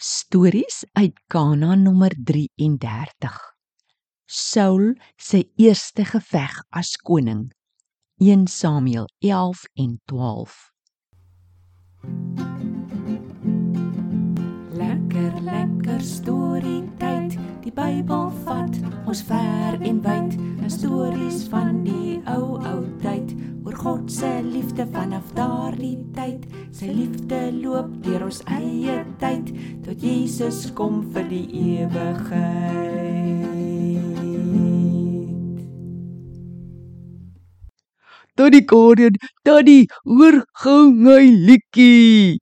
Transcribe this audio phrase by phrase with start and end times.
[0.00, 3.54] Stories uit Kanaan nommer 33.
[4.24, 7.52] Saul se eerste geveg as koning.
[8.16, 10.70] 1 Samuel 11 en 12.
[14.70, 17.34] Lekker lekker storie tyd.
[17.62, 20.38] Die Bybel vat ons ver en wyd.
[20.70, 22.97] Stories van die ou ou tyd oor
[23.78, 26.46] God se liefde vanaf daardie tyd.
[26.74, 29.52] Sy liefde loop deur ons eie tyd
[29.84, 31.46] tot Jesus kom vir die
[31.78, 32.98] ewigheid.
[38.34, 39.14] Tannie Karen,
[39.46, 42.38] tannie, hoor gou my liedjie.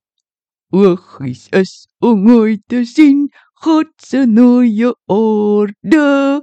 [0.72, 3.28] Oogies is om mooi te sien,
[3.64, 6.40] God se nuwe orde.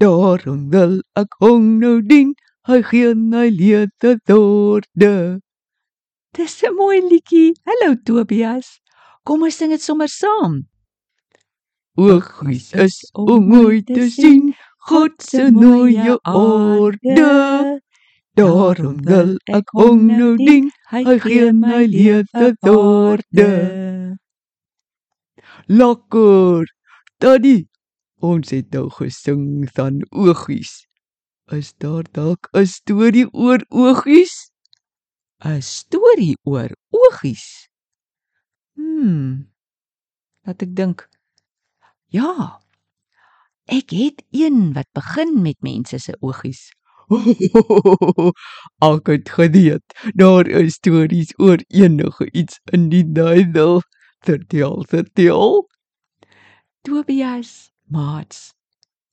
[0.00, 2.32] Daarom wil ek hom nou dien,
[2.68, 5.40] hy gee my lewe dorde.
[6.34, 7.52] Dis 'n mooi liedjie.
[7.66, 8.80] Hallo Tobias.
[9.24, 10.64] Kom ons sing dit sommer saam.
[11.96, 14.54] Oogies is om mooi te sien,
[14.88, 17.80] God se nuwe orde.
[18.34, 23.50] Daarom wil ek hom nou dien, hy gee my lewe dorde.
[25.68, 26.64] Lekker.
[27.20, 27.68] Tannie,
[28.18, 30.82] ons het nou gesing van oogies.
[31.52, 34.50] Is daar dalk 'n storie oor oogies?
[35.44, 37.68] 'n Storie oor oogies.
[38.72, 39.52] Hmm.
[40.44, 41.08] Laat ek dink.
[42.08, 42.60] Ja.
[43.68, 46.72] Ek het een wat begin met mense se oogies.
[48.90, 49.84] Ek het geweet
[50.16, 53.82] daar is stories oor enige iets in die Bybel.
[54.24, 55.68] Vertel, vertel.
[56.80, 58.52] Tobias, maats.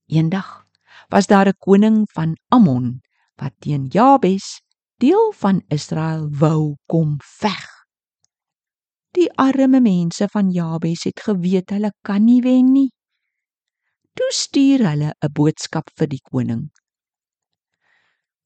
[0.07, 0.70] Eendag
[1.11, 3.01] was daar 'n koning van Ammon
[3.35, 4.61] wat teen Jabes,
[4.97, 7.67] deel van Israel, wou kom veg.
[9.11, 12.91] Die arme mense van Jabes het geweet hulle kan nie wen nie.
[14.13, 16.71] Toe stuur hulle 'n boodskap vir die koning.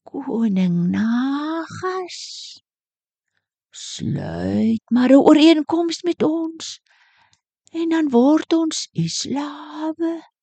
[0.02, 2.18] Koning Nagas,
[3.70, 6.80] sluit maar 'n ooreenkoms met ons
[7.72, 10.35] en dan word ons u slawe.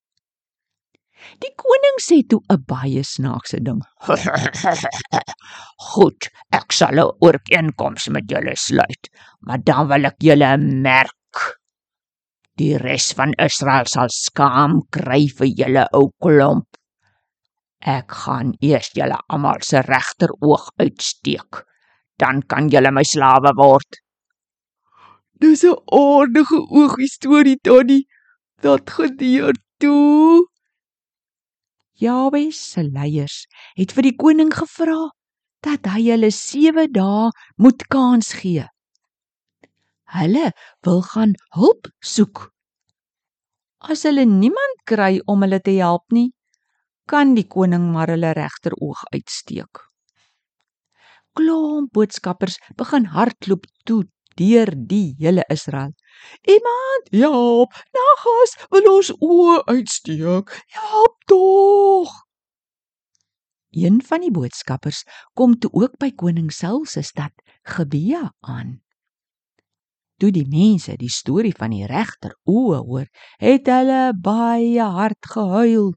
[1.43, 3.81] Die koning sê toe 'n baie snaakse ding.
[5.89, 6.29] Goed,
[6.59, 9.09] ek sal 'n ooreenkoms met julle sluit,
[9.41, 11.41] maar dan wil ek julle merk.
[12.61, 16.69] Die res van Israel sal skaam kry vir julle ou klomp.
[17.83, 21.63] Ek gaan eers julle almal se regteroog uitsteek.
[22.21, 23.99] Dan kan julle my slawe word.
[25.41, 28.07] Dis 'n aardige oogie storie, Tannie.
[28.61, 30.52] Dat gebeur toe.
[32.01, 33.43] Jabes se leiers
[33.77, 35.11] het vir die koning gevra
[35.63, 37.29] dat hy hulle 7 dae
[37.61, 38.65] moet kans gee.
[40.13, 40.51] Hulle
[40.85, 42.49] wil gaan hulp soek.
[43.83, 46.31] As hulle niemand kry om hulle te help nie,
[47.09, 49.81] kan die koning maar hulle regteroog uitsteek.
[51.37, 54.03] Klomp boodskappers begin hardloop toe
[54.39, 55.93] deur die hele Israel.
[56.41, 60.53] Iemand Help, Nagas wil ons oë uitsteek.
[60.77, 62.13] Help tog.
[63.73, 65.01] Een van die boodskappers
[65.33, 67.33] kom toe ook by koning Saul se stad
[67.63, 68.83] Gebea aan.
[70.21, 73.07] Toe die mense die storie van die regter oë hoor,
[73.41, 75.89] het hulle baie hard gehuil.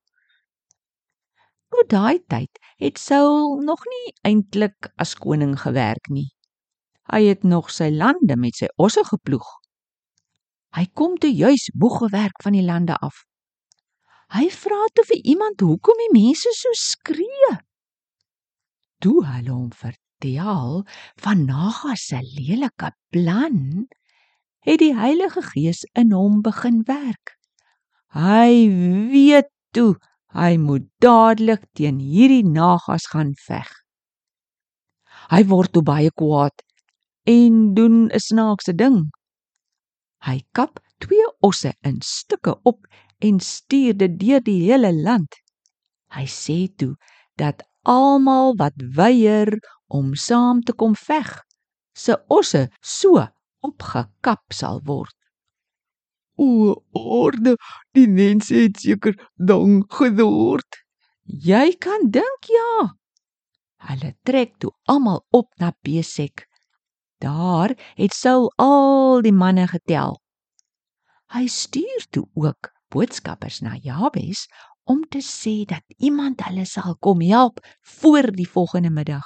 [1.68, 6.30] Tot daai tyd het Saul nog nie eintlik as koning gewerk nie.
[7.12, 9.46] Hy het nog sy lande met sy osse geploeg.
[10.76, 13.24] Hy kom toe juis moeg gewerk van die lande af.
[14.36, 17.52] Hy vra toe vir iemand hoekom die mense so skree.
[19.00, 20.82] Toe hulle hom vertel
[21.24, 23.86] van Nagas se lelike plan,
[24.66, 27.36] het die Heilige Gees in hom begin werk.
[28.12, 28.68] Hy
[29.12, 29.94] weet toe
[30.36, 33.68] hy moet dadelik teen hierdie Nagas gaan veg.
[35.32, 36.60] Hy word toe baie kwaad
[37.24, 39.08] en doen 'n snaakse ding.
[40.26, 42.86] Hy kap twee osse in stukke op
[43.22, 45.38] en stuur dit deur die hele land.
[46.16, 46.94] Hy sê toe
[47.38, 49.54] dat almal wat weier
[49.86, 51.30] om saam te kom veg,
[51.94, 53.22] se osse so
[53.66, 55.14] opgekap sal word.
[56.36, 57.54] O, orde,
[57.96, 60.82] die mense het seker dang geword.
[61.24, 62.90] Jy kan dink ja.
[63.86, 66.44] Hulle trek toe almal op na Besek.
[67.18, 70.18] Daar het Saul al die manne getel.
[71.32, 74.46] Hy stuur toe ook boodskappers na Jabes
[74.84, 79.24] om te sê dat iemand hulle sal kom help voor die volgende middag.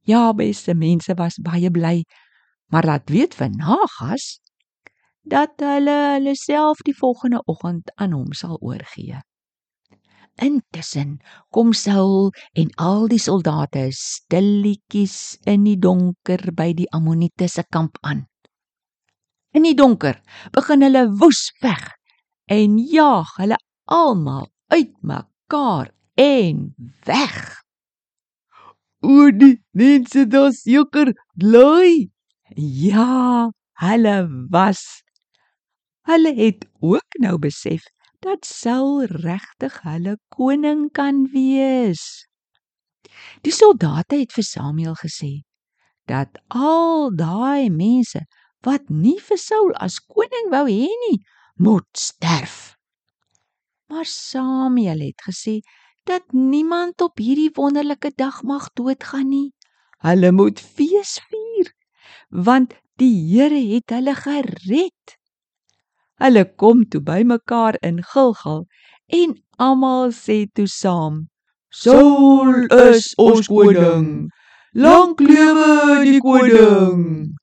[0.00, 2.04] Jabes se mense was baie bly,
[2.72, 4.40] maar laat weet vir Nagas
[5.22, 9.20] dat hulle hulle self die volgende oggend aan hom sal oorgee.
[10.42, 11.20] Intussen
[11.54, 17.98] kom Saul en al die soldate stilletjies in die donker by die Amoniete se kamp
[18.02, 18.24] aan.
[19.54, 20.18] In die donker
[20.54, 21.92] begin hulle woes veg
[22.50, 26.74] en jaag hulle almal uitmekaar en
[27.06, 27.38] weg.
[29.04, 32.10] O die mense daar seker bly.
[32.56, 33.50] Ja,
[33.84, 34.16] hulle
[34.50, 34.82] was.
[36.08, 37.86] Hulle het ook nou besef
[38.24, 42.24] dat Saul regtig hulle koning kan wees.
[43.44, 45.34] Die soldate het vir Samuel gesê
[46.08, 48.24] dat al daai mense
[48.64, 51.18] wat nie vir Saul as koning wou hê nie,
[51.60, 52.76] moet sterf.
[53.92, 55.60] Maar Samuel het gesê
[56.08, 59.50] dat niemand op hierdie wonderlike dag mag doodgaan nie.
[60.04, 61.72] Hulle moet fees vier
[62.28, 65.16] want die Here het hulle gered.
[66.22, 68.66] Hulle kom toe bymekaar in Gilgal
[69.20, 71.26] en almal sê toe saam:
[71.74, 74.30] Saul is ons koning.
[74.74, 77.34] Lank lewe die koning.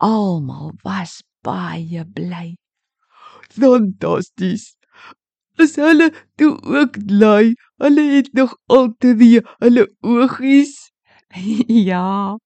[0.00, 2.56] Almal was baie bly.
[3.52, 4.76] Fantasties.
[5.60, 6.08] Is hulle
[6.40, 7.52] toe ook bly?
[7.84, 10.72] Hulle het nog altyd hulle oogies.
[11.90, 12.36] ja.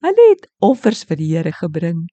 [0.00, 2.06] Hulle het offers vir die Here gebring.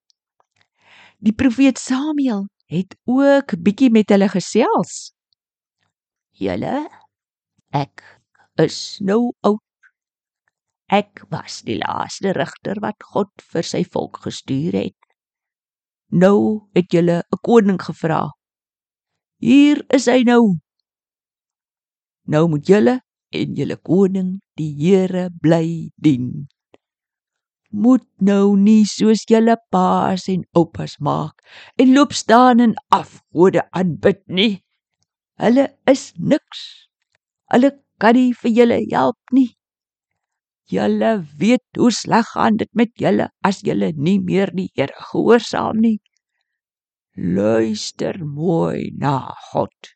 [1.25, 5.09] Die profeet Samuel het ook bietjie met hulle gesels.
[6.37, 6.83] Julle
[7.73, 8.03] ek
[8.61, 9.63] is nou oud.
[10.93, 14.99] Ek was die laaste regter wat God vir sy volk gestuur het.
[16.13, 18.29] Nou het julle 'n koning gevra.
[19.41, 20.59] Hier is hy nou.
[22.29, 22.99] Nou moet julle
[23.33, 26.47] en julle koning die Here bly dien
[27.75, 31.43] moet nou nie soos julle paas en oupas maak
[31.81, 34.53] en loop staan en afgode aanbid nie.
[35.41, 36.63] Hulle is niks.
[37.51, 39.51] Hulle kan nie vir julle help nie.
[40.71, 45.83] Julle weet hoe sleg gaan dit met julle as julle nie meer die Here gehoorsaam
[45.83, 45.99] nie.
[47.15, 49.19] Luister mooi na
[49.51, 49.91] God.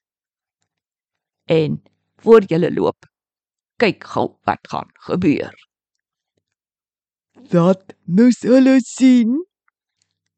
[1.50, 1.82] En
[2.22, 3.08] voor julle loop,
[3.82, 5.69] kyk gou wat gaan gebeur.
[7.48, 9.46] Dat moes hulle sien.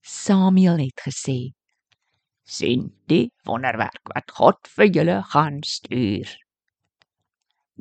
[0.02, 1.54] Samuel het gesê:
[2.46, 6.30] "Sien die wonderwerk wat God vir julle gaan stuur."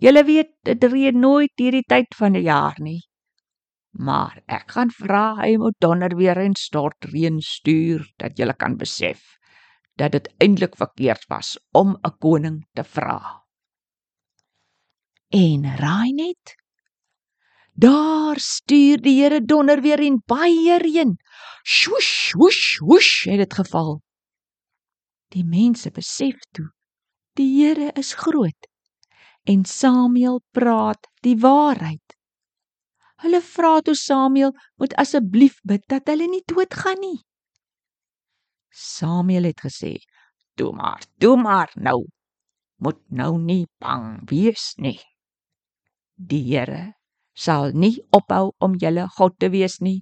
[0.00, 3.02] Julle weet dit reën nooit hierdie tyd van die jaar nie.
[3.92, 8.76] Maar ek gaan vra hy moet donder weer en stort reën stuur dat julle kan
[8.76, 9.36] besef
[10.00, 13.44] dat dit eintlik verkeerd was om 'n koning te vra.
[15.28, 16.59] En raai net
[17.80, 21.16] Daar stuur die Here donder weer en baie reën.
[21.64, 24.00] Swoosh, swoosh, swoosh het dit geval.
[25.32, 26.68] Die mense besef toe
[27.38, 28.68] die Here is groot
[29.48, 32.16] en Samuel praat die waarheid.
[33.24, 37.18] Hulle vra toe Samuel moet asseblief bid dat hulle nie doodgaan nie.
[38.70, 39.96] Samuel het gesê:
[40.56, 42.04] "Toe maar, toe maar nou.
[42.76, 45.00] Moet nou nie bang wees nie.
[46.16, 46.99] Die Here
[47.44, 50.00] sal nie ophou om julle God te wees nie.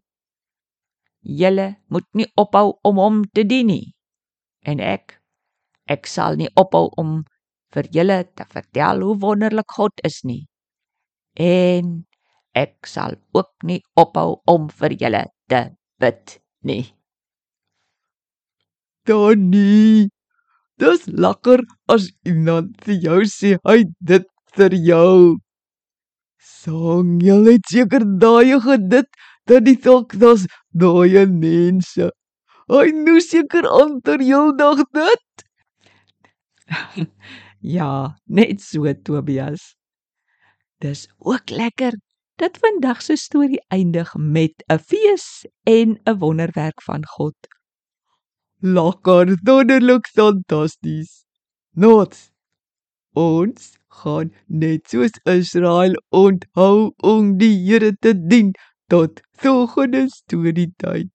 [1.22, 3.94] Julle moet nie ophou om hom te dien nie.
[4.66, 5.18] En ek
[5.88, 7.22] ek sal nie ophou om
[7.74, 10.44] vir julle te vertel hoe wonderlik God is nie.
[11.38, 12.04] En
[12.58, 15.64] ek sal ook nie ophou om vir julle te
[16.02, 16.84] bid nie.
[19.08, 20.08] Donnie,
[20.80, 24.26] dis lekker as iemand vir jou sê hy dit
[24.58, 25.38] vir jou.
[26.38, 29.08] Sang het seker daai gedit
[29.50, 32.10] dat die dalk das daai mense.
[32.68, 35.44] Hy nou seker onder heeldag dit.
[37.76, 39.74] ja, net so Tobias.
[40.78, 41.96] Dis ook lekker
[42.38, 47.36] dat vandag se storie eindig met 'n fees en 'n wonderwerk van God.
[48.60, 51.24] Lekker, wonderlik, fantasties.
[51.74, 52.30] Nots.
[53.12, 58.54] Ons gaan net soos Israel onthou om die Here te dien
[58.88, 61.12] tot volgende storie tyd.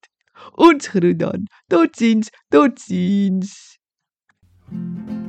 [0.69, 1.49] Ons groet dan.
[1.69, 3.59] Totsiens, totsiens.
[4.73, 5.22] thank you